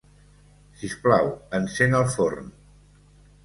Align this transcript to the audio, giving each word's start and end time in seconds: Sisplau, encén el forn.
Sisplau, 0.83 1.29
encén 1.59 1.95
el 2.01 2.09
forn. 2.17 2.51